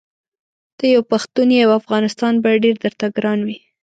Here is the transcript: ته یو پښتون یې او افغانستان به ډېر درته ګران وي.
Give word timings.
ته 0.77 0.83
یو 0.93 1.01
پښتون 1.11 1.47
یې 1.55 1.59
او 1.65 1.71
افغانستان 1.81 2.33
به 2.43 2.49
ډېر 2.63 2.75
درته 2.83 3.05
ګران 3.17 3.39
وي. 3.47 3.57